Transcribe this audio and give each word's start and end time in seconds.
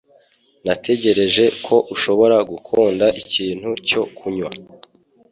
Natekereje 0.65 1.43
ko 1.65 1.75
ushobora 1.93 2.37
gukunda 2.51 3.05
ikintu 3.21 3.69
cyo 3.87 4.01
kunywa. 4.17 4.49